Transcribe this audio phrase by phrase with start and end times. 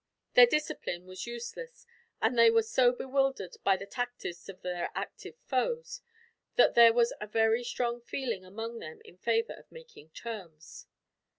[0.33, 1.85] Their discipline was useless,
[2.23, 6.01] and they were so bewildered, by the tactics of their active foes,
[6.55, 10.87] that there was a very strong feeling among them in favor of making terms.